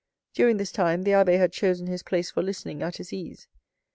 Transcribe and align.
During 0.33 0.57
this 0.57 0.71
time 0.71 1.03
the 1.03 1.11
abbé 1.11 1.37
had 1.37 1.53
chosen 1.53 1.85
his 1.85 2.01
place 2.01 2.31
for 2.31 2.41
listening 2.41 2.81
at 2.81 2.97
his 2.97 3.13
ease. 3.13 3.47